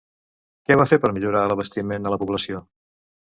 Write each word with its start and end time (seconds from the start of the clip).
Què 0.71 0.77
va 0.79 0.87
fer 0.91 0.97
per 1.03 1.11
millorar 1.17 1.43
l'abastiment 1.51 2.09
a 2.09 2.15
la 2.15 2.19
població? 2.23 2.65